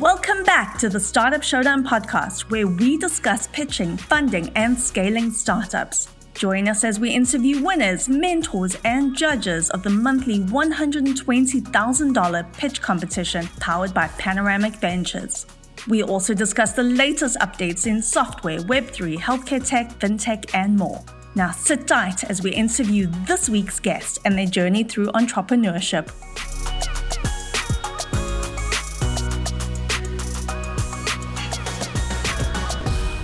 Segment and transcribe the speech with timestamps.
[0.00, 6.08] Welcome back to the Startup Showdown podcast, where we discuss pitching, funding, and scaling startups.
[6.32, 13.46] Join us as we interview winners, mentors, and judges of the monthly $120,000 pitch competition
[13.60, 15.44] powered by Panoramic Ventures.
[15.86, 21.04] We also discuss the latest updates in software, Web3, healthcare tech, fintech, and more.
[21.34, 26.10] Now sit tight as we interview this week's guest and their journey through entrepreneurship.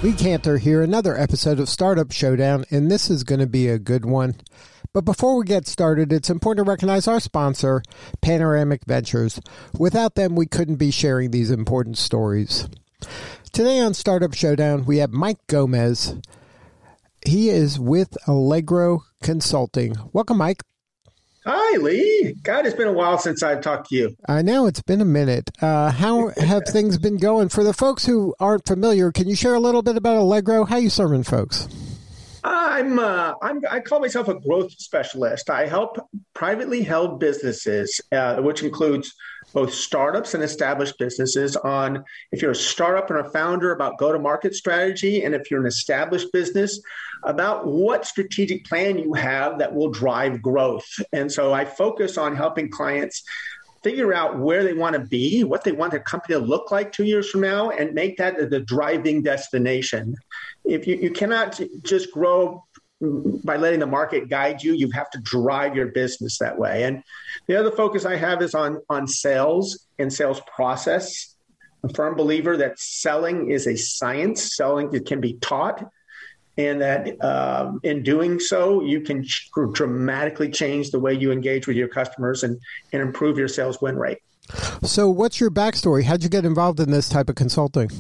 [0.02, 3.78] Lee Kantor here, another episode of Startup Showdown, and this is going to be a
[3.78, 4.37] good one.
[4.92, 7.82] But before we get started, it's important to recognize our sponsor,
[8.20, 9.40] Panoramic Ventures.
[9.78, 12.68] Without them, we couldn't be sharing these important stories.
[13.52, 16.15] Today on Startup Showdown, we have Mike Gomez.
[17.24, 19.96] He is with Allegro Consulting.
[20.12, 20.62] Welcome, Mike.
[21.48, 22.34] Hi, Lee.
[22.42, 24.16] God, it's been a while since I've talked to you.
[24.28, 25.48] I know it's been a minute.
[25.62, 29.12] Uh, how have things been going for the folks who aren't familiar?
[29.12, 30.65] Can you share a little bit about Allegro?
[30.65, 31.68] How you serving folks?
[32.46, 35.50] I'm, uh, I'm I call myself a growth specialist.
[35.50, 35.98] I help
[36.32, 39.12] privately held businesses, uh, which includes
[39.52, 44.12] both startups and established businesses on if you're a startup and a founder about go
[44.12, 46.80] to market strategy and if you're an established business
[47.24, 50.86] about what strategic plan you have that will drive growth.
[51.12, 53.24] And so I focus on helping clients
[53.82, 56.92] figure out where they want to be, what they want their company to look like
[56.92, 60.16] two years from now, and make that the driving destination.
[60.66, 62.64] If you, you cannot just grow
[63.00, 66.84] by letting the market guide you, you have to drive your business that way.
[66.84, 67.03] And
[67.47, 71.34] the other focus I have is on on sales and sales process.
[71.82, 74.56] I'm a firm believer that selling is a science.
[74.56, 75.84] Selling can be taught
[76.58, 81.66] and that um, in doing so, you can ch- dramatically change the way you engage
[81.66, 82.58] with your customers and,
[82.92, 84.19] and improve your sales win rate.
[84.82, 86.04] So, what's your backstory?
[86.04, 87.91] How'd you get involved in this type of consulting?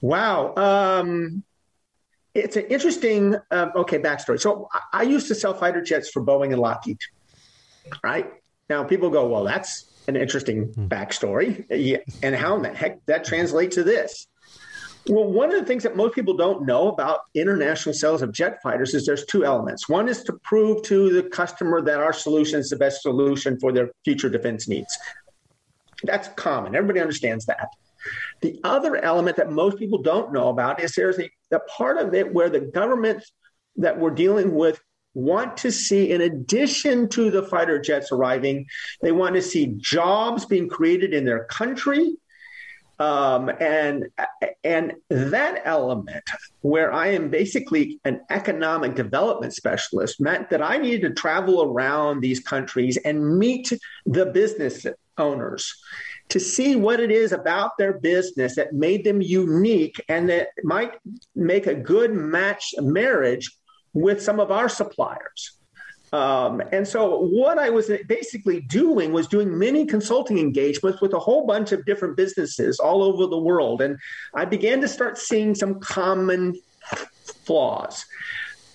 [0.00, 0.54] Wow.
[0.56, 1.42] Um,
[2.34, 4.40] it's an interesting, uh, okay, backstory.
[4.40, 6.98] So, I, I used to sell fighter jets for Boeing and Lockheed,
[8.04, 8.32] right?
[8.68, 10.86] Now, people go, well, that's an interesting hmm.
[10.86, 11.64] backstory.
[11.70, 11.98] Yeah.
[12.22, 14.26] And how in the heck that translates to this?
[15.08, 18.60] Well, one of the things that most people don't know about international sales of jet
[18.62, 19.88] fighters is there's two elements.
[19.88, 23.72] One is to prove to the customer that our solution is the best solution for
[23.72, 24.98] their future defense needs.
[26.02, 26.74] That's common.
[26.74, 27.68] Everybody understands that.
[28.40, 32.14] The other element that most people don't know about is there's a, a part of
[32.14, 33.32] it where the governments
[33.76, 34.80] that we're dealing with
[35.14, 38.66] want to see, in addition to the fighter jets arriving,
[39.02, 42.14] they want to see jobs being created in their country.
[43.00, 44.06] Um, and
[44.64, 46.24] and that element
[46.62, 52.20] where I am basically an economic development specialist meant that I needed to travel around
[52.20, 53.72] these countries and meet
[54.04, 54.84] the business
[55.16, 55.72] owners
[56.28, 60.92] to see what it is about their business that made them unique and that might
[61.34, 63.50] make a good match marriage
[63.94, 65.58] with some of our suppliers.
[66.12, 71.18] Um, and so, what I was basically doing was doing many consulting engagements with a
[71.18, 73.82] whole bunch of different businesses all over the world.
[73.82, 73.98] And
[74.34, 76.54] I began to start seeing some common
[77.44, 78.06] flaws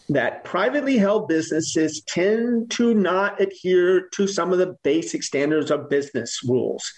[0.09, 5.89] that privately held businesses tend to not adhere to some of the basic standards of
[5.89, 6.91] business rules.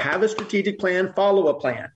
[0.00, 1.90] Have a strategic plan, follow a plan.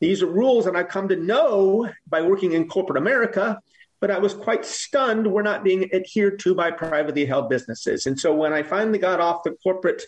[0.00, 3.58] These are rules that I've come to know by working in corporate America
[4.00, 8.06] but I was quite stunned we're not being adhered to by privately held businesses.
[8.06, 10.02] And so when I finally got off the corporate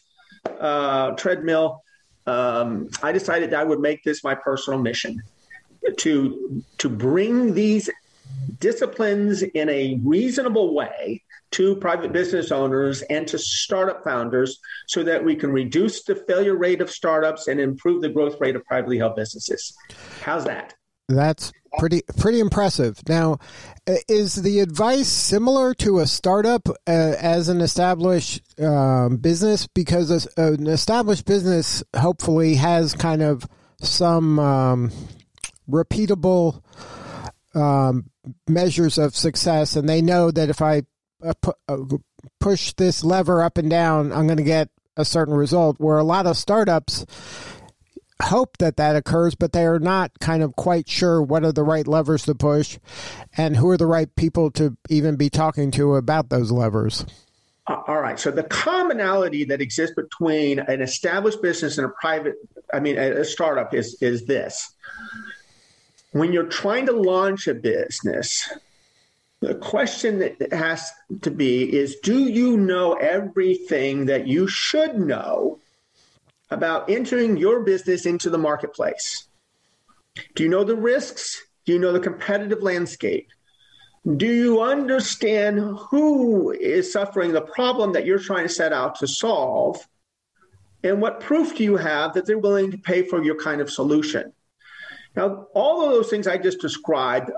[0.60, 1.82] uh, treadmill,
[2.26, 5.22] um, I decided that I would make this my personal mission
[5.96, 7.88] to to bring these
[8.58, 11.22] disciplines in a reasonable way
[11.52, 16.56] to private business owners and to startup founders so that we can reduce the failure
[16.56, 19.74] rate of startups and improve the growth rate of privately held businesses.
[20.22, 20.74] How's that?
[21.08, 23.00] That's pretty pretty impressive.
[23.08, 23.38] Now,
[24.08, 29.66] is the advice similar to a startup uh, as an established um, business?
[29.66, 33.46] Because an established business hopefully has kind of
[33.80, 34.92] some um,
[35.68, 36.62] repeatable
[37.54, 38.10] um,
[38.48, 40.82] measures of success, and they know that if I
[41.22, 41.78] uh, pu- uh,
[42.38, 45.78] push this lever up and down, I'm going to get a certain result.
[45.78, 47.06] Where a lot of startups
[48.22, 51.62] hope that that occurs, but they are not kind of quite sure what are the
[51.62, 52.78] right levers to push
[53.36, 57.06] and who are the right people to even be talking to about those levers.
[57.66, 58.18] All right.
[58.18, 62.34] So the commonality that exists between an established business and a private,
[62.72, 64.72] I mean, a startup is is this:
[66.10, 68.50] when you're trying to launch a business,
[69.40, 70.90] the question that has
[71.22, 75.58] to be is: Do you know everything that you should know
[76.50, 79.28] about entering your business into the marketplace?
[80.34, 81.42] Do you know the risks?
[81.64, 83.28] Do you know the competitive landscape?
[84.16, 89.06] Do you understand who is suffering the problem that you're trying to set out to
[89.06, 89.86] solve?
[90.82, 93.70] And what proof do you have that they're willing to pay for your kind of
[93.70, 94.32] solution?
[95.14, 97.30] Now, all of those things I just described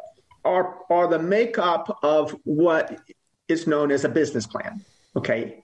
[0.45, 3.01] are, are the makeup of what
[3.49, 4.85] is known as a business plan.
[5.17, 5.63] Okay.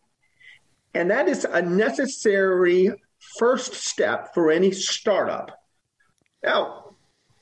[0.95, 2.93] And that is a necessary
[3.39, 5.63] first step for any startup.
[6.43, 6.95] Now,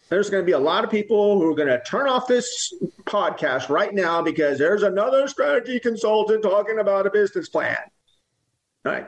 [0.08, 2.72] there's going to be a lot of people who are going to turn off this
[3.04, 7.76] podcast right now because there's another strategy consultant talking about a business plan.
[8.84, 9.06] All right.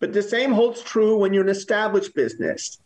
[0.00, 2.78] But the same holds true when you're an established business.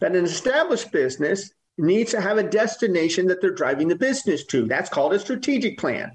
[0.00, 4.66] That an established business needs to have a destination that they're driving the business to.
[4.66, 6.12] That's called a strategic plan.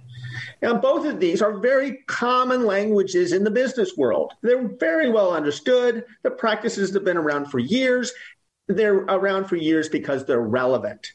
[0.61, 4.33] Now, both of these are very common languages in the business world.
[4.41, 6.05] They're very well understood.
[6.23, 8.11] The practices have been around for years,
[8.67, 11.13] they're around for years because they're relevant.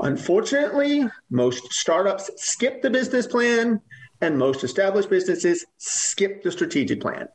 [0.00, 3.80] Unfortunately, most startups skip the business plan,
[4.20, 7.28] and most established businesses skip the strategic plan.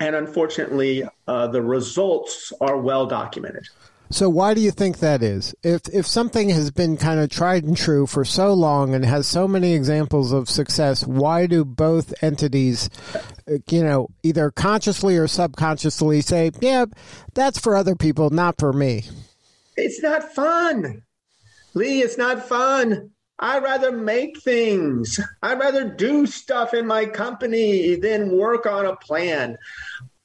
[0.00, 3.66] And unfortunately, uh, the results are well documented.
[4.10, 5.54] So why do you think that is?
[5.62, 9.26] If if something has been kind of tried and true for so long and has
[9.26, 12.88] so many examples of success, why do both entities,
[13.46, 16.86] uh, you know, either consciously or subconsciously say, "Yeah,
[17.34, 19.04] that's for other people, not for me"?
[19.76, 21.02] It's not fun.
[21.74, 23.10] Lee, it's not fun.
[23.38, 25.20] I'd rather make things.
[25.42, 29.58] I'd rather do stuff in my company than work on a plan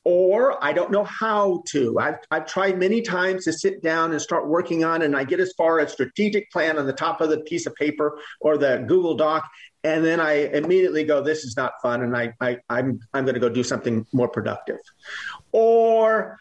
[0.06, 1.98] or I don't know how to.
[2.00, 5.40] I've, I've tried many times to sit down and start working on, and I get
[5.40, 8.84] as far as strategic plan on the top of the piece of paper or the
[8.88, 9.50] Google Doc,
[9.84, 13.36] and then I immediately go, "This is not fun," and I, I I'm I'm going
[13.36, 14.80] to go do something more productive.
[15.52, 16.38] Or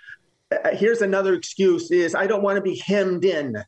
[0.51, 3.63] uh, here's another excuse: is I don't want to be hemmed in.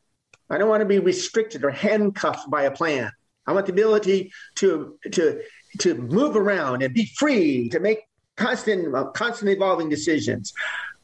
[0.50, 3.10] I don't want to be restricted or handcuffed by a plan.
[3.46, 5.40] I want the ability to to
[5.80, 8.00] to move around and be free to make
[8.36, 10.52] constant, uh, constant evolving decisions.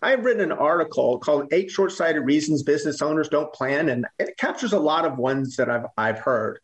[0.03, 4.37] I've written an article called Eight Short Sighted Reasons Business Owners Don't Plan, and it
[4.39, 6.61] captures a lot of ones that I've, I've heard.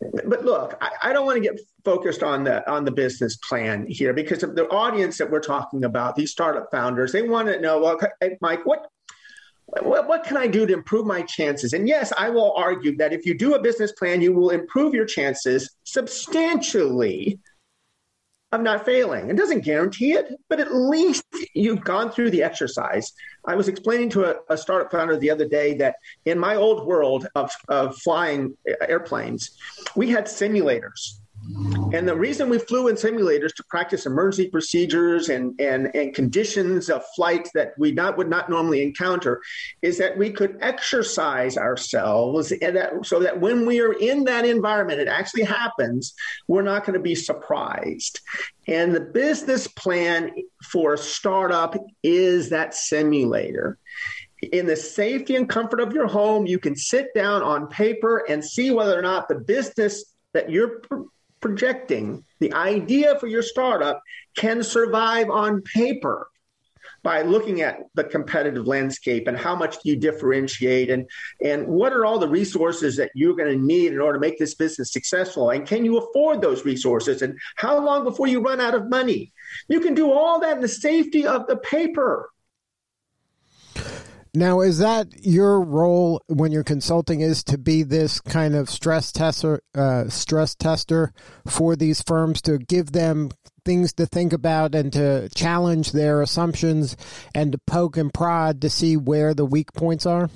[0.00, 3.86] But look, I, I don't want to get focused on the on the business plan
[3.88, 7.60] here because of the audience that we're talking about, these startup founders, they want to
[7.60, 8.86] know, well, hey, Mike, what
[9.82, 11.74] what, what, can I do to improve my chances?
[11.74, 14.94] And yes, I will argue that if you do a business plan, you will improve
[14.94, 17.38] your chances substantially
[18.52, 19.28] of not failing.
[19.28, 21.24] It doesn't guarantee it, but at least
[21.54, 23.12] you've gone through the exercise.
[23.44, 26.86] I was explaining to a, a startup founder the other day that in my old
[26.86, 28.56] world of, of flying
[28.88, 29.58] airplanes,
[29.94, 31.18] we had simulators
[31.92, 36.90] and the reason we flew in simulators to practice emergency procedures and, and, and conditions
[36.90, 39.40] of flight that we not would not normally encounter
[39.80, 44.44] is that we could exercise ourselves and that, so that when we are in that
[44.44, 46.12] environment, it actually happens,
[46.48, 48.20] we're not going to be surprised.
[48.66, 50.32] And the business plan
[50.70, 53.78] for a startup is that simulator
[54.40, 58.44] in the safety and comfort of your home, you can sit down on paper and
[58.44, 60.82] see whether or not the business that you're
[61.40, 64.02] projecting the idea for your startup
[64.36, 66.28] can survive on paper
[67.02, 71.08] by looking at the competitive landscape and how much do you differentiate and
[71.44, 74.38] and what are all the resources that you're going to need in order to make
[74.38, 75.50] this business successful?
[75.50, 77.22] And can you afford those resources?
[77.22, 79.32] And how long before you run out of money?
[79.68, 82.30] You can do all that in the safety of the paper
[84.38, 87.20] now, is that your role when you're consulting?
[87.20, 91.12] Is to be this kind of stress tester, uh, stress tester
[91.46, 93.30] for these firms to give them
[93.64, 96.96] things to think about and to challenge their assumptions
[97.34, 100.30] and to poke and prod to see where the weak points are?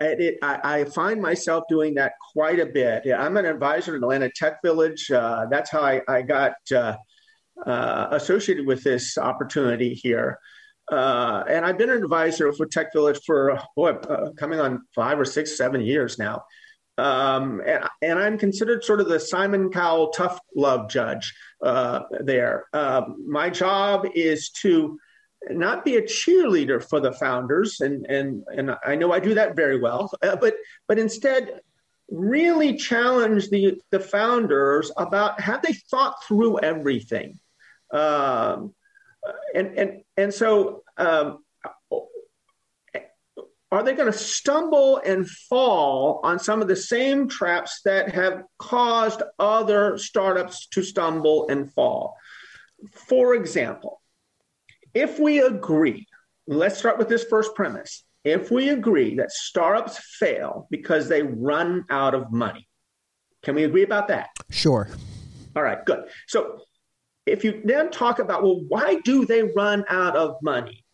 [0.00, 3.04] It, I, I, find myself doing that quite a bit.
[3.12, 5.10] I'm an advisor in Atlanta Tech Village.
[5.10, 6.96] Uh, that's how I, I got uh,
[7.66, 10.38] uh, associated with this opportunity here.
[10.90, 15.20] Uh, and I've been an advisor for Tech Village for boy, uh, coming on five
[15.20, 16.44] or six, seven years now.
[16.96, 22.64] Um, and, and, I'm considered sort of the Simon Cowell tough love judge uh, there.
[22.72, 24.98] Um, my job is to
[25.48, 29.54] not be a cheerleader for the founders, and and and I know I do that
[29.54, 30.56] very well, uh, but
[30.88, 31.60] but instead
[32.10, 37.38] really challenge the the founders about have they thought through everything.
[37.92, 38.74] Um,
[39.54, 41.38] and and and so um,
[43.70, 48.44] are they going to stumble and fall on some of the same traps that have
[48.58, 52.16] caused other startups to stumble and fall?
[53.08, 54.00] For example,
[54.94, 56.06] if we agree,
[56.46, 58.04] let's start with this first premise.
[58.24, 62.66] If we agree that startups fail because they run out of money,
[63.42, 64.30] can we agree about that?
[64.50, 64.88] Sure.
[65.54, 66.04] All right, good.
[66.26, 66.60] So
[67.30, 70.84] if you then talk about, well, why do they run out of money?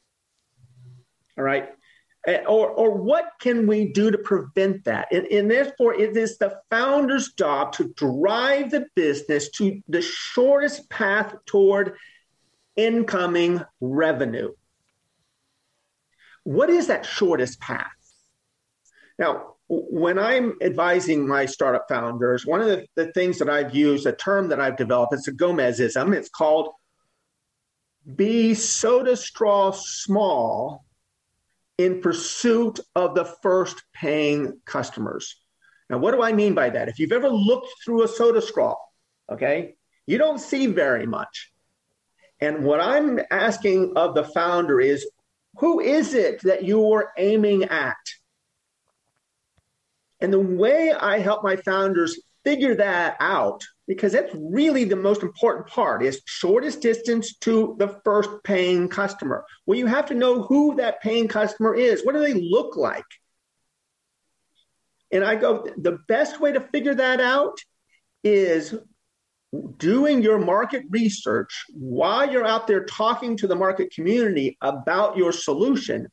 [1.37, 1.71] All right.
[2.27, 5.09] Or, or what can we do to prevent that?
[5.13, 10.89] And, and therefore, it is the founder's job to drive the business to the shortest
[10.89, 11.97] path toward
[12.77, 14.53] incoming revenue.
[16.45, 17.91] What is that shortest path?
[19.19, 24.07] Now, when I'm advising my startup founders, one of the, the things that I've used,
[24.07, 26.15] a term that I've developed, it's a Gomezism.
[26.15, 26.69] It's called
[28.17, 30.85] be soda straw small
[31.79, 35.41] in pursuit of the first paying customers.
[35.89, 36.89] Now, what do I mean by that?
[36.89, 38.77] If you've ever looked through a soda straw,
[39.31, 39.75] okay,
[40.07, 41.51] you don't see very much.
[42.41, 45.09] And what I'm asking of the founder is
[45.59, 47.97] who is it that you are aiming at?
[50.25, 55.23] And the way I help my founders figure that out, because that's really the most
[55.23, 59.45] important part, is shortest distance to the first paying customer.
[59.67, 62.07] Well, you have to know who that paying customer is.
[62.07, 63.05] What do they look like?
[65.13, 67.59] And I go, the best way to figure that out
[68.23, 68.75] is
[69.77, 75.33] doing your market research while you're out there talking to the market community about your
[75.33, 76.09] solution.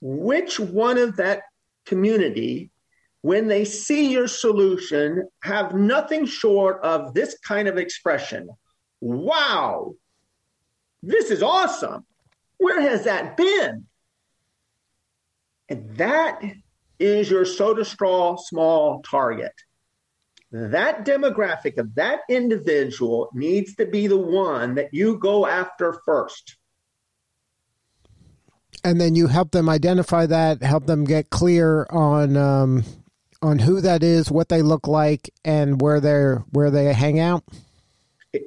[0.00, 1.42] Which one of that
[1.84, 2.70] community
[3.22, 8.48] when they see your solution, have nothing short of this kind of expression
[9.00, 9.94] Wow,
[11.02, 12.04] this is awesome.
[12.58, 13.86] Where has that been?
[15.68, 16.42] And that
[16.98, 19.52] is your soda straw small target.
[20.52, 26.56] That demographic of that individual needs to be the one that you go after first.
[28.82, 32.84] And then you help them identify that, help them get clear on um,
[33.42, 37.44] on who that is, what they look like, and where they're where they hang out?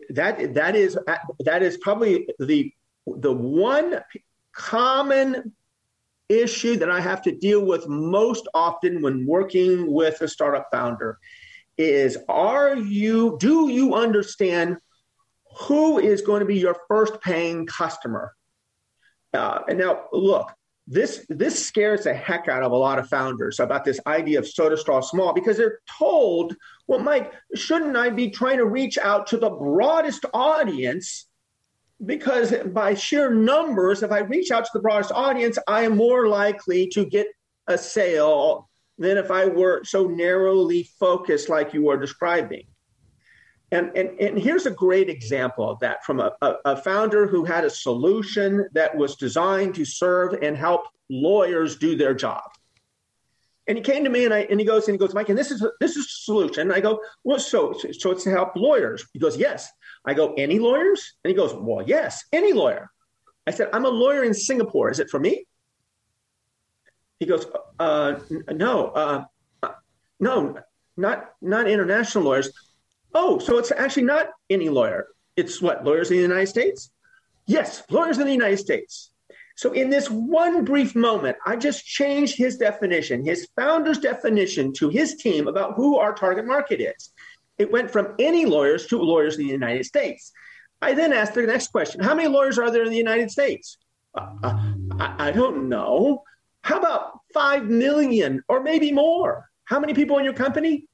[0.09, 0.97] That that is
[1.39, 2.71] that is probably the
[3.05, 3.99] the one
[4.53, 5.53] common
[6.29, 11.17] issue that I have to deal with most often when working with a startup founder
[11.77, 14.77] is are you do you understand
[15.57, 18.33] who is going to be your first paying customer?
[19.33, 20.51] Uh, and now look,
[20.87, 24.47] this this scares the heck out of a lot of founders about this idea of
[24.47, 26.55] soda straw small because they're told,
[26.87, 31.27] well, Mike, shouldn't I be trying to reach out to the broadest audience?
[32.05, 36.27] Because by sheer numbers, if I reach out to the broadest audience, I am more
[36.27, 37.27] likely to get
[37.67, 42.65] a sale than if I were so narrowly focused like you are describing.
[43.73, 47.43] And, and, and here's a great example of that from a, a, a, founder who
[47.43, 52.43] had a solution that was designed to serve and help lawyers do their job.
[53.65, 55.37] And he came to me and I and he goes and he goes, Mike, and
[55.37, 56.61] this is this is a solution.
[56.61, 59.07] And I go, well, so so it's to help lawyers.
[59.11, 59.71] He goes, yes.
[60.05, 61.13] I go, any lawyers?
[61.23, 62.91] And he goes, well, yes, any lawyer.
[63.47, 64.91] I said, I'm a lawyer in Singapore.
[64.91, 65.47] Is it for me?
[67.19, 67.47] He goes,
[67.79, 68.19] uh,
[68.51, 69.23] no, uh,
[70.19, 70.59] no,
[70.95, 72.51] not not international lawyers.
[73.13, 75.07] Oh, so it's actually not any lawyer.
[75.35, 76.91] It's what, lawyers in the United States?
[77.45, 79.11] Yes, lawyers in the United States.
[79.55, 84.89] So, in this one brief moment, I just changed his definition, his founder's definition to
[84.89, 87.11] his team about who our target market is.
[87.59, 90.31] It went from any lawyers to lawyers in the United States.
[90.81, 93.77] I then asked the next question How many lawyers are there in the United States?
[94.15, 94.59] Uh,
[94.99, 96.23] I, I don't know.
[96.61, 99.49] How about 5 million or maybe more?
[99.65, 100.87] How many people in your company?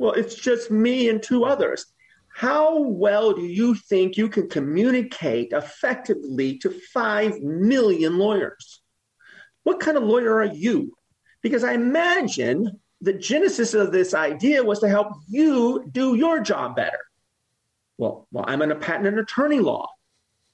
[0.00, 1.84] Well, it's just me and two others.
[2.34, 8.80] How well do you think you can communicate effectively to 5 million lawyers?
[9.62, 10.96] What kind of lawyer are you?
[11.42, 16.76] Because I imagine the genesis of this idea was to help you do your job
[16.76, 17.00] better.
[17.98, 19.86] Well, well, I'm in a patent and attorney law.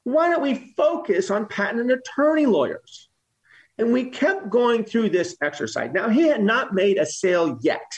[0.03, 3.09] Why don't we focus on patent and attorney lawyers?
[3.79, 5.93] And we kept going through this exercise.
[5.93, 7.93] Now, he had not made a sale yet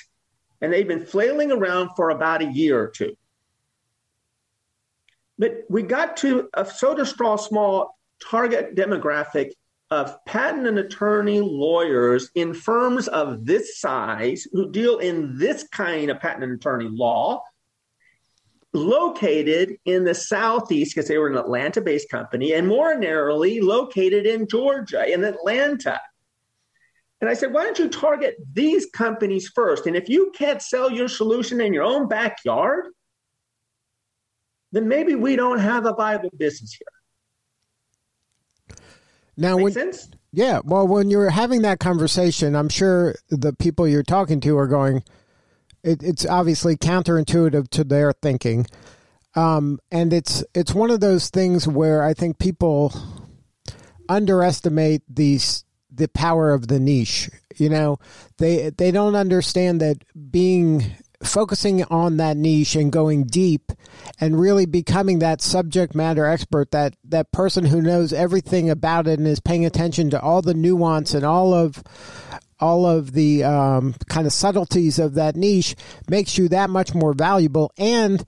[0.60, 3.16] and they've been flailing around for about a year or two.
[5.38, 7.96] But we got to a soda straw small
[8.28, 9.52] target demographic
[9.90, 16.10] of patent and attorney lawyers in firms of this size who deal in this kind
[16.10, 17.42] of patent and attorney law,
[18.74, 24.26] located in the Southeast because they were an Atlanta based company, and more narrowly, located
[24.26, 26.00] in Georgia, in Atlanta.
[27.20, 29.86] And I said, why don't you target these companies first?
[29.86, 32.86] And if you can't sell your solution in your own backyard,
[34.70, 36.86] then maybe we don't have a viable business here.
[39.36, 40.10] Now, Make when, sense?
[40.32, 40.60] Yeah.
[40.64, 45.02] Well, when you're having that conversation, I'm sure the people you're talking to are going,
[45.82, 48.66] it, it's obviously counterintuitive to their thinking.
[49.34, 52.92] Um, and it's it's one of those things where I think people
[54.08, 55.64] underestimate these
[55.98, 57.30] the power of the niche.
[57.56, 57.98] You know,
[58.38, 59.98] they they don't understand that
[60.30, 60.84] being
[61.22, 63.72] focusing on that niche and going deep
[64.20, 69.18] and really becoming that subject matter expert that that person who knows everything about it
[69.18, 71.82] and is paying attention to all the nuance and all of
[72.60, 75.74] all of the um, kind of subtleties of that niche
[76.08, 78.24] makes you that much more valuable and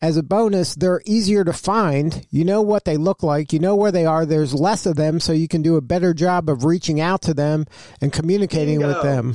[0.00, 3.74] as a bonus they're easier to find you know what they look like you know
[3.74, 6.64] where they are there's less of them so you can do a better job of
[6.64, 7.66] reaching out to them
[8.00, 8.94] and communicating Bingo.
[8.94, 9.34] with them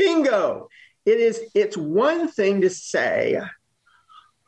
[0.00, 0.70] Bingo.
[1.04, 3.38] It is it's one thing to say,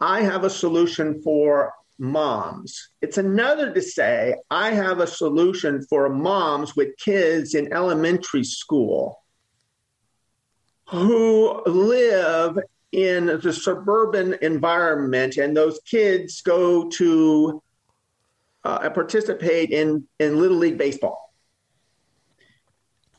[0.00, 2.88] I have a solution for moms.
[3.02, 9.22] It's another to say, I have a solution for moms with kids in elementary school
[10.88, 12.58] who live
[12.92, 17.62] in the suburban environment and those kids go to
[18.64, 21.32] uh, participate in, in Little League Baseball.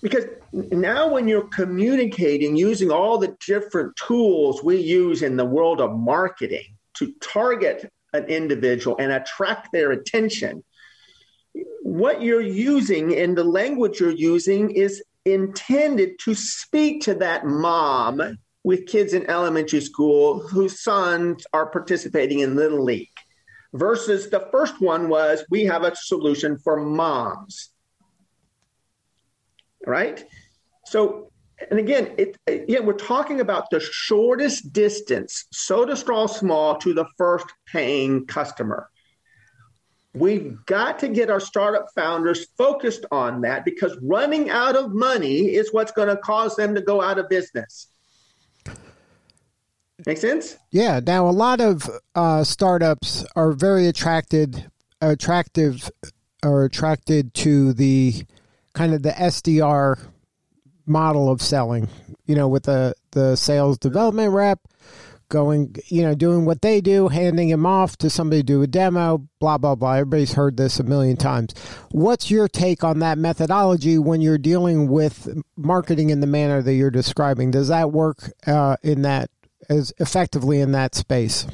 [0.02, 5.80] Because now, when you're communicating using all the different tools we use in the world
[5.80, 10.64] of marketing to target an individual and attract their attention,
[11.82, 18.38] what you're using and the language you're using is intended to speak to that mom
[18.64, 23.10] with kids in elementary school whose sons are participating in Little League.
[23.74, 27.74] Versus the first one was we have a solution for moms
[29.86, 30.24] right?
[30.86, 31.32] So,
[31.70, 37.06] and again, it, again, we're talking about the shortest distance, soda straw small, to the
[37.18, 38.90] first paying customer.
[40.16, 45.56] We've got to get our startup founders focused on that because running out of money
[45.56, 47.88] is what's going to cause them to go out of business.
[50.06, 50.58] Make sense?
[50.72, 51.00] Yeah.
[51.06, 54.70] Now, a lot of uh, startups are very attracted,
[55.02, 55.90] attractive,
[56.44, 58.26] or attracted to the
[58.74, 60.00] kind of the SDR
[60.86, 61.88] model of selling.
[62.26, 64.60] You know, with the the sales development rep
[65.30, 68.68] going, you know, doing what they do, handing him off to somebody to do a
[68.68, 69.94] demo, blah blah blah.
[69.94, 71.54] Everybody's heard this a million times.
[71.92, 76.74] What's your take on that methodology when you're dealing with marketing in the manner that
[76.74, 77.52] you're describing?
[77.52, 79.30] Does that work uh, in that
[79.74, 81.48] as effectively in that space?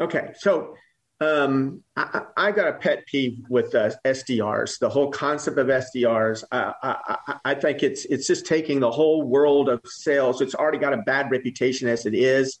[0.00, 0.74] Okay, so
[1.20, 4.78] um, I, I, got a pet peeve with uh, SDRs.
[4.78, 6.44] The whole concept of SDRs.
[6.50, 10.40] Uh, I, I, think it's it's just taking the whole world of sales.
[10.40, 12.58] It's already got a bad reputation as it is,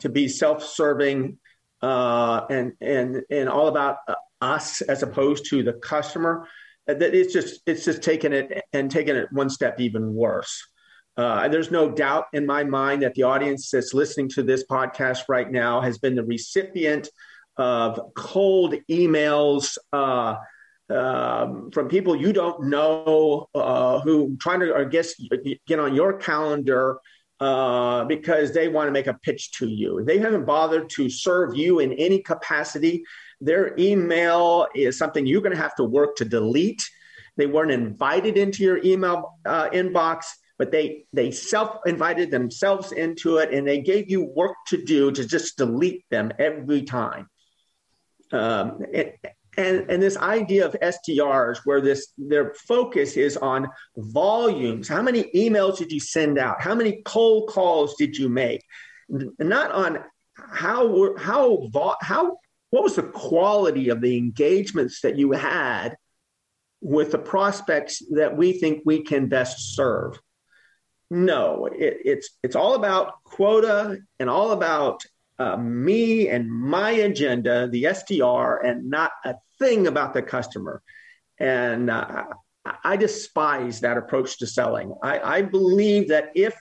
[0.00, 1.38] to be self-serving
[1.80, 6.46] uh, and and and all about uh, us as opposed to the customer.
[6.86, 10.66] That it's just it's just taking it and taking it one step even worse.
[11.16, 15.22] Uh, there's no doubt in my mind that the audience that's listening to this podcast
[15.28, 17.08] right now has been the recipient
[17.56, 20.36] of cold emails uh,
[20.88, 25.14] um, from people you don't know uh, who trying to, I guess,
[25.66, 26.98] get on your calendar
[27.40, 30.02] uh, because they want to make a pitch to you.
[30.04, 33.04] They haven't bothered to serve you in any capacity.
[33.40, 36.82] Their email is something you're going to have to work to delete.
[37.36, 40.24] They weren't invited into your email uh, inbox
[40.62, 45.10] but they they self invited themselves into it and they gave you work to do
[45.10, 47.26] to just delete them every time
[48.32, 49.18] um, it,
[49.56, 54.88] and, and this idea of SDRs, where this their focus is on volumes.
[54.88, 56.62] How many emails did you send out?
[56.62, 58.62] How many cold calls did you make?
[59.08, 59.98] Not on
[60.34, 62.38] how how how
[62.70, 65.96] what was the quality of the engagements that you had
[66.80, 70.18] with the prospects that we think we can best serve.
[71.12, 75.04] No, it, it's it's all about quota and all about
[75.38, 80.82] uh, me and my agenda, the SDR, and not a thing about the customer.
[81.38, 82.24] And uh,
[82.82, 84.94] I despise that approach to selling.
[85.02, 86.54] I, I believe that if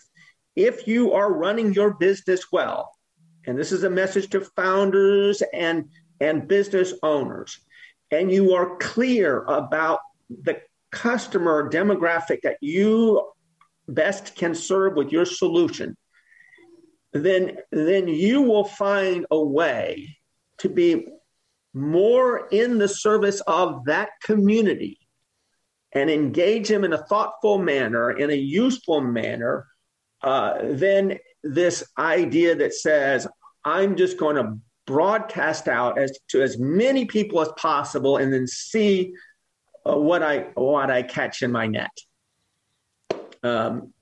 [0.57, 2.91] if you are running your business well,
[3.47, 5.85] and this is a message to founders and
[6.19, 7.57] and business owners,
[8.11, 10.59] and you are clear about the
[10.91, 13.31] customer demographic that you
[13.93, 15.95] best can serve with your solution,
[17.13, 20.17] then then you will find a way
[20.59, 21.07] to be
[21.73, 24.97] more in the service of that community
[25.93, 29.67] and engage them in a thoughtful manner, in a useful manner,
[30.21, 33.27] uh, than this idea that says,
[33.65, 38.47] I'm just going to broadcast out as to as many people as possible and then
[38.47, 39.13] see
[39.85, 41.91] uh, what I what I catch in my net.
[43.43, 43.93] Um,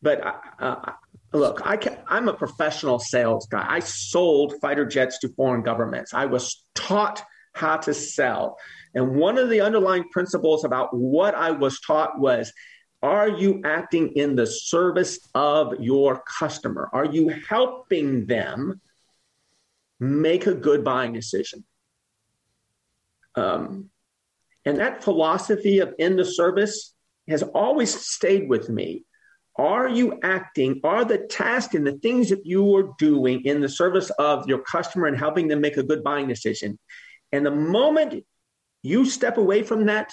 [0.00, 0.20] but
[0.60, 0.92] uh,
[1.32, 3.64] look, I can, I'm a professional sales guy.
[3.68, 6.14] I sold fighter jets to foreign governments.
[6.14, 7.22] I was taught
[7.54, 8.56] how to sell.
[8.94, 12.52] And one of the underlying principles about what I was taught was
[13.02, 16.90] are you acting in the service of your customer?
[16.92, 18.80] Are you helping them
[20.00, 21.64] make a good buying decision?
[23.36, 23.90] Um,
[24.64, 26.92] and that philosophy of in the service
[27.28, 29.04] has always stayed with me.
[29.56, 30.80] Are you acting?
[30.84, 34.60] Are the tasks and the things that you are doing in the service of your
[34.60, 36.78] customer and helping them make a good buying decision?
[37.32, 38.24] And the moment
[38.82, 40.12] you step away from that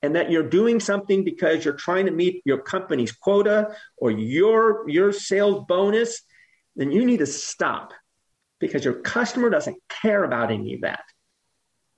[0.00, 4.88] and that you're doing something because you're trying to meet your company's quota or your
[4.88, 6.22] your sales bonus,
[6.76, 7.92] then you need to stop
[8.60, 11.04] because your customer doesn't care about any of that.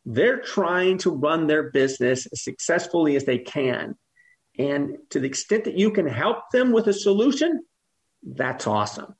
[0.07, 3.97] They're trying to run their business as successfully as they can.
[4.58, 7.64] And to the extent that you can help them with a solution,
[8.22, 9.14] that's awesome.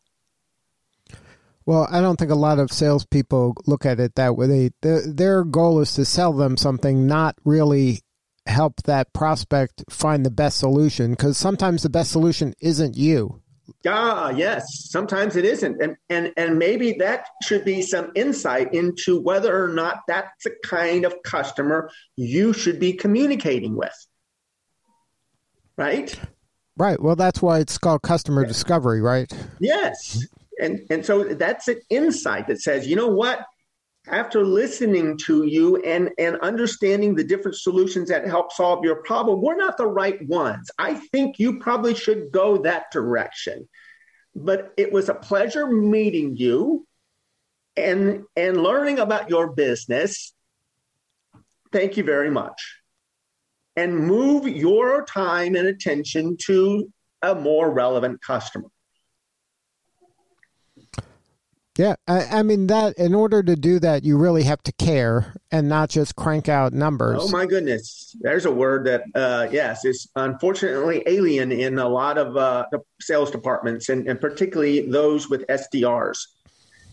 [1.67, 4.47] Well, I don't think a lot of salespeople look at it that way.
[4.47, 8.01] They, their, their goal is to sell them something, not really
[8.47, 11.13] help that prospect find the best solution.
[11.13, 13.41] Because sometimes the best solution isn't you.
[13.87, 14.67] Ah, yes.
[14.91, 19.69] Sometimes it isn't, and and and maybe that should be some insight into whether or
[19.69, 23.95] not that's the kind of customer you should be communicating with
[25.77, 26.19] right?
[26.77, 27.01] Right.
[27.01, 29.33] Well, that's why it's called customer discovery, right?
[29.61, 30.27] Yes.
[30.61, 33.45] And and so that's an insight that says, you know what?
[34.09, 39.41] After listening to you and and understanding the different solutions that help solve your problem,
[39.41, 40.71] we're not the right ones.
[40.79, 43.69] I think you probably should go that direction.
[44.35, 46.87] But it was a pleasure meeting you
[47.77, 50.35] and and learning about your business.
[51.73, 52.84] Thank you very much
[53.77, 56.91] and move your time and attention to
[57.23, 58.69] a more relevant customer.
[61.77, 62.97] Yeah, I, I, mean that.
[62.99, 66.73] In order to do that, you really have to care and not just crank out
[66.73, 67.19] numbers.
[67.21, 72.17] Oh my goodness, there's a word that uh, yes is unfortunately alien in a lot
[72.17, 76.19] of uh, the sales departments, and, and particularly those with SDRs.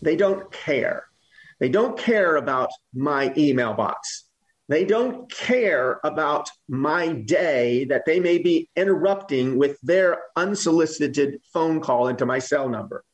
[0.02, 1.06] They don't care.
[1.60, 4.24] They don't care about my email box.
[4.68, 11.80] They don't care about my day that they may be interrupting with their unsolicited phone
[11.80, 13.04] call into my cell number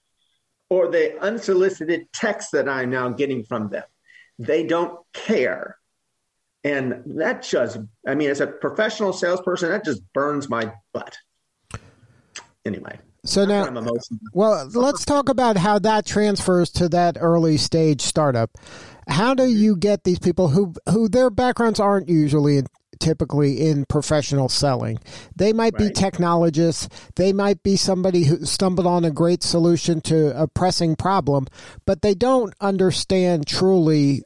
[0.71, 3.85] or the unsolicited text that I'm now getting from them.
[4.39, 5.79] They don't care.
[6.65, 11.17] And that just, I mean, as a professional salesperson, that just burns my butt.
[12.65, 12.99] Anyway.
[13.25, 13.69] So now,
[14.33, 18.51] well, let's talk about how that transfers to that early stage startup.
[19.09, 22.67] How do you get these people who who their backgrounds aren't usually in,
[23.01, 24.99] typically in professional selling?
[25.35, 25.89] They might right.
[25.89, 26.89] be technologists.
[27.17, 31.47] They might be somebody who stumbled on a great solution to a pressing problem,
[31.87, 34.23] but they don't understand truly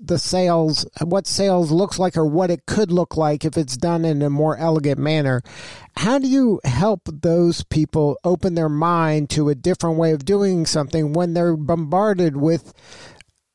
[0.00, 4.04] the sales, what sales looks like or what it could look like if it's done
[4.04, 5.42] in a more elegant manner.
[5.96, 10.66] How do you help those people open their mind to a different way of doing
[10.66, 12.72] something when they're bombarded with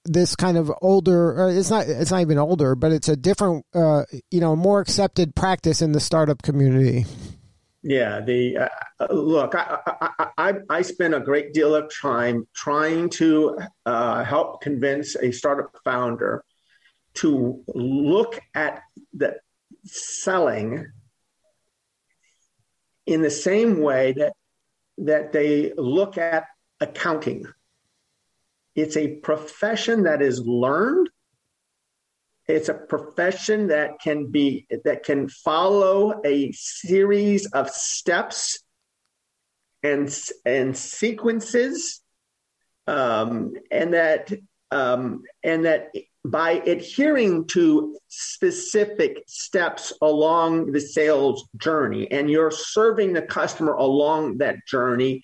[0.06, 4.04] this kind of older it's not it's not even older but it's a different uh,
[4.32, 7.06] you know more accepted practice in the startup community
[7.82, 8.68] yeah the uh,
[9.00, 14.24] uh look I, I, I i spent a great deal of time trying to uh,
[14.24, 16.44] help convince a startup founder
[17.15, 18.82] to look at
[19.13, 19.38] the
[19.86, 20.86] selling
[23.06, 24.34] in the same way that
[24.98, 26.46] that they look at
[26.82, 27.46] accounting
[28.80, 31.10] it's a profession that is learned.
[32.49, 38.57] It's a profession that can be that can follow a series of steps
[39.83, 40.09] and
[40.45, 42.01] and sequences,
[42.88, 44.33] um, and that
[44.71, 45.91] um, and that
[46.25, 54.39] by adhering to specific steps along the sales journey, and you're serving the customer along
[54.39, 55.21] that journey,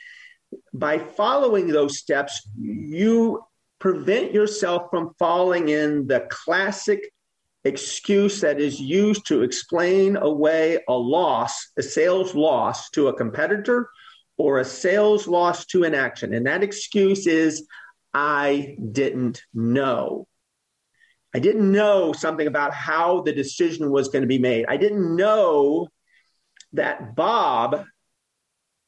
[0.76, 3.44] by following those steps, you
[3.80, 7.12] prevent yourself from falling in the classic
[7.66, 13.90] excuse that is used to explain away a loss, a sales loss to a competitor
[14.38, 16.34] or a sales loss to an action.
[16.34, 17.68] And that excuse is,
[18.14, 20.28] I didn't know.
[21.34, 24.66] I didn't know something about how the decision was going to be made.
[24.70, 25.90] I didn't know
[26.74, 27.86] that Bob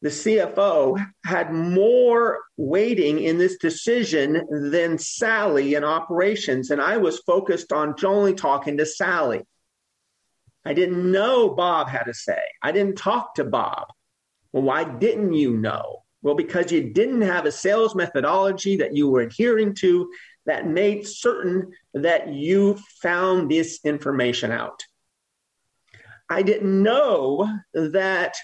[0.02, 6.70] the CFO had more weighting in this decision than Sally in operations.
[6.70, 9.42] And I was focused on only talking to Sally.
[10.64, 12.42] I didn't know Bob had a say.
[12.62, 13.88] I didn't talk to Bob.
[14.52, 16.04] Well, why didn't you know?
[16.22, 20.12] Well, because you didn't have a sales methodology that you were adhering to
[20.46, 24.84] that made certain that you found this information out.
[26.30, 28.36] I didn't know that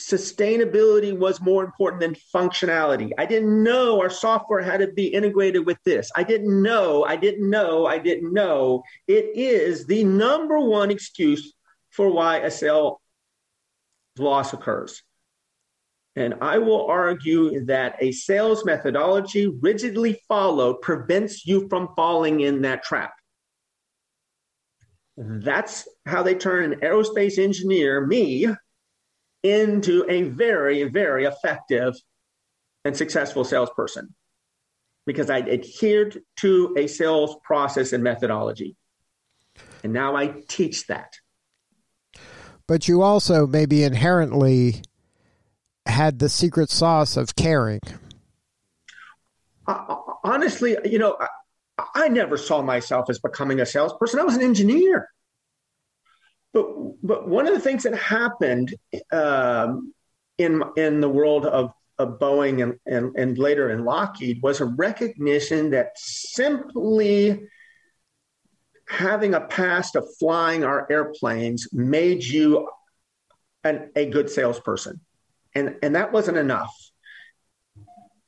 [0.00, 3.10] sustainability was more important than functionality.
[3.18, 6.10] I didn't know our software had to be integrated with this.
[6.16, 8.82] I didn't know, I didn't know, I didn't know.
[9.06, 11.54] It is the number one excuse
[11.90, 13.00] for why a sale
[14.18, 15.02] loss occurs.
[16.16, 22.62] And I will argue that a sales methodology rigidly followed prevents you from falling in
[22.62, 23.12] that trap.
[25.16, 28.48] That's how they turn an aerospace engineer, me,
[29.42, 31.94] into a very, very effective
[32.84, 34.14] and successful salesperson
[35.06, 38.76] because I adhered to a sales process and methodology.
[39.82, 41.14] And now I teach that.
[42.66, 44.82] But you also maybe inherently
[45.86, 47.80] had the secret sauce of caring.
[49.66, 54.20] Uh, honestly, you know, I, I never saw myself as becoming a salesperson.
[54.20, 55.08] I was an engineer.
[56.52, 56.66] But
[57.02, 58.74] but one of the things that happened
[59.12, 59.94] um,
[60.38, 64.64] in in the world of, of Boeing and, and, and later in Lockheed was a
[64.64, 67.46] recognition that simply
[68.88, 72.68] having a past of flying our airplanes made you
[73.62, 75.00] an, a good salesperson,
[75.54, 76.74] and and that wasn't enough.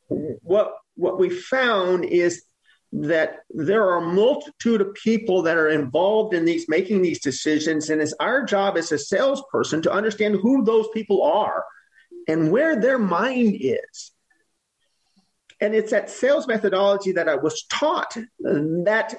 [0.08, 2.44] What what we found is
[2.92, 7.88] that there are a multitude of people that are involved in these making these decisions
[7.88, 11.64] and it's our job as a salesperson to understand who those people are
[12.28, 14.12] and where their mind is.
[15.60, 19.14] And it's that sales methodology that i was taught that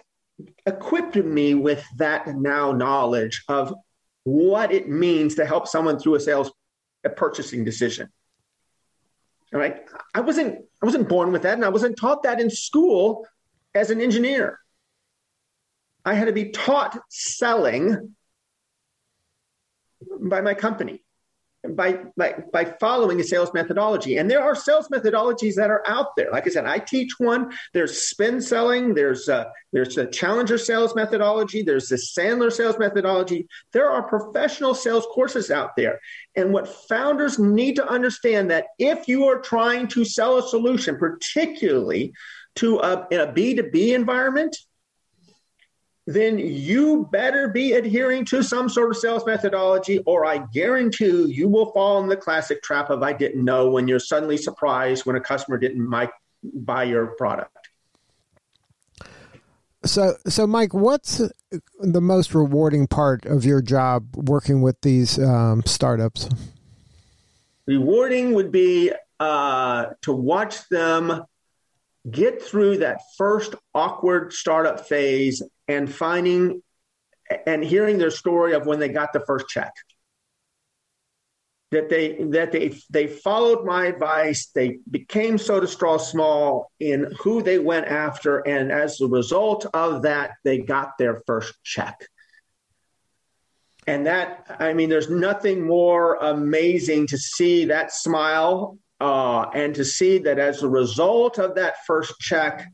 [0.65, 3.73] equipped me with that now knowledge of
[4.23, 6.51] what it means to help someone through a sales
[7.03, 8.09] a purchasing decision.
[9.53, 9.81] All right?
[10.13, 13.25] I wasn't i wasn't born with that and i wasn't taught that in school
[13.75, 14.59] as an engineer.
[16.05, 18.15] I had to be taught selling
[20.19, 21.03] by my company
[21.67, 24.17] by, by, by following a sales methodology.
[24.17, 26.29] And there are sales methodologies that are out there.
[26.31, 27.53] Like I said, I teach one.
[27.73, 28.93] There's spin selling.
[28.93, 31.63] There's a, there's a challenger sales methodology.
[31.63, 33.47] There's the Sandler sales methodology.
[33.71, 35.99] There are professional sales courses out there.
[36.35, 40.97] And what founders need to understand that if you are trying to sell a solution,
[40.97, 42.13] particularly
[42.55, 44.57] to a, in a B2B environment,
[46.05, 51.47] then you better be adhering to some sort of sales methodology, or I guarantee you
[51.47, 55.15] will fall in the classic trap of I didn't know when you're suddenly surprised when
[55.15, 55.89] a customer didn't
[56.43, 57.69] buy your product.
[59.85, 61.21] So, so Mike, what's
[61.79, 66.29] the most rewarding part of your job working with these um, startups?
[67.65, 71.23] Rewarding would be uh, to watch them
[72.09, 76.61] get through that first awkward startup phase and finding
[77.45, 79.73] and hearing their story of when they got the first check.
[81.71, 84.51] That they that they they followed my advice.
[84.53, 88.39] They became soda straw small in who they went after.
[88.39, 92.05] And as a result of that they got their first check.
[93.87, 99.83] And that i mean there's nothing more amazing to see that smile uh, and to
[99.83, 102.65] see that as a result of that first check,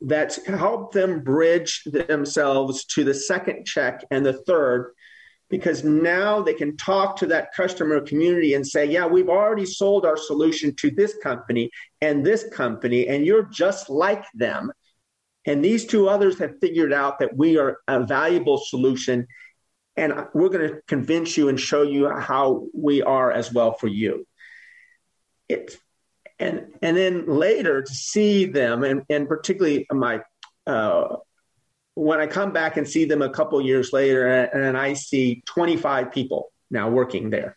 [0.00, 4.92] that's helped them bridge themselves to the second check and the third,
[5.50, 10.06] because now they can talk to that customer community and say, Yeah, we've already sold
[10.06, 11.68] our solution to this company
[12.00, 14.70] and this company, and you're just like them.
[15.44, 19.26] And these two others have figured out that we are a valuable solution.
[19.96, 23.88] And we're going to convince you and show you how we are as well for
[23.88, 24.24] you
[25.48, 25.76] it
[26.38, 30.20] and and then later to see them and and particularly my
[30.66, 31.16] uh,
[31.94, 36.10] when I come back and see them a couple years later and, I see 25
[36.10, 37.56] people now working there.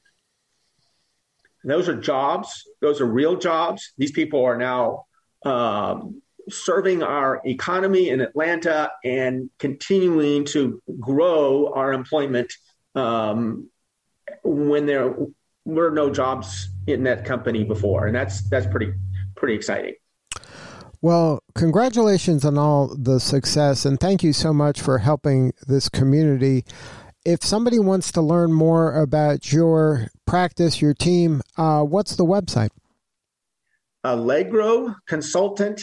[1.63, 2.63] And those are jobs.
[2.81, 3.93] Those are real jobs.
[3.97, 5.05] These people are now
[5.43, 12.53] um, serving our economy in Atlanta and continuing to grow our employment
[12.93, 13.69] um,
[14.43, 15.15] when there
[15.67, 18.93] were no jobs in that company before, and that's that's pretty
[19.35, 19.93] pretty exciting.
[21.01, 26.65] Well, congratulations on all the success, and thank you so much for helping this community.
[27.23, 32.69] If somebody wants to learn more about your practice, your team, uh, what's the website?
[34.03, 35.81] Allegro Consultant,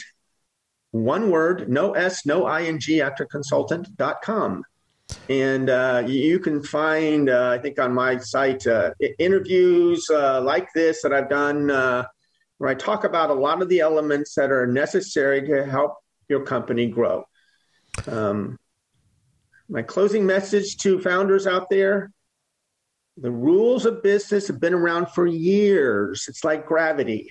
[0.92, 4.64] one word, no S, no ing after consultant.com.
[5.28, 10.68] And uh, you can find, uh, I think, on my site uh, interviews uh, like
[10.74, 12.04] this that I've done, uh,
[12.58, 15.96] where I talk about a lot of the elements that are necessary to help
[16.28, 17.24] your company grow.
[18.06, 18.58] Um,
[19.68, 22.10] my closing message to founders out there
[23.16, 26.26] the rules of business have been around for years.
[26.28, 27.30] It's like gravity.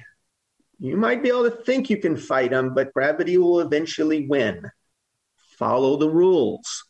[0.80, 4.70] You might be able to think you can fight them, but gravity will eventually win.
[5.58, 6.86] Follow the rules,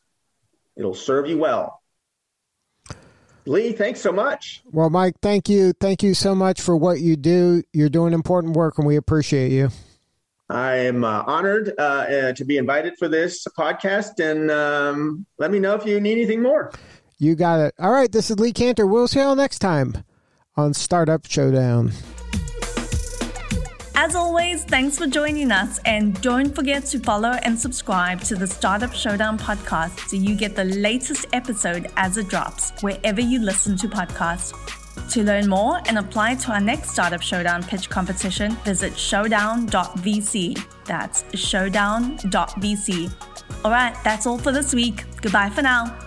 [0.75, 1.81] it'll serve you well.
[3.45, 4.63] Lee, thanks so much.
[4.71, 5.73] Well, Mike, thank you.
[5.79, 7.63] Thank you so much for what you do.
[7.73, 9.69] You're doing important work, and we appreciate you.
[10.49, 15.51] I am uh, honored uh, uh, to be invited for this podcast, and um, let
[15.51, 16.71] me know if you need anything more.
[17.17, 17.73] You got it.
[17.79, 18.87] All right, this is Lee Kantor.
[18.87, 20.03] We'll see you all next time
[20.55, 21.91] on Startup Showdown.
[24.05, 28.45] As always, thanks for joining us, and don't forget to follow and subscribe to the
[28.45, 33.77] Startup Showdown podcast so you get the latest episode as it drops wherever you listen
[33.77, 34.51] to podcasts.
[35.11, 40.61] To learn more and apply to our next Startup Showdown pitch competition, visit showdown.vc.
[40.83, 43.13] That's showdown.vc.
[43.63, 45.05] All right, that's all for this week.
[45.21, 45.97] Goodbye for now.